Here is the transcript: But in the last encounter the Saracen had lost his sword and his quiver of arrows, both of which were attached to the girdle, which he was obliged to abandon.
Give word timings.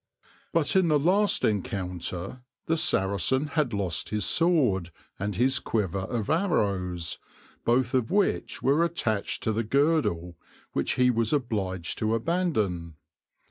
But 0.51 0.75
in 0.75 0.87
the 0.87 0.97
last 0.97 1.45
encounter 1.45 2.41
the 2.65 2.75
Saracen 2.75 3.49
had 3.49 3.71
lost 3.71 4.09
his 4.09 4.25
sword 4.25 4.89
and 5.19 5.35
his 5.35 5.59
quiver 5.59 5.99
of 5.99 6.27
arrows, 6.27 7.19
both 7.65 7.93
of 7.93 8.09
which 8.09 8.63
were 8.63 8.83
attached 8.83 9.43
to 9.43 9.51
the 9.53 9.63
girdle, 9.63 10.39
which 10.73 10.93
he 10.93 11.11
was 11.11 11.33
obliged 11.33 11.99
to 11.99 12.15
abandon. 12.15 12.95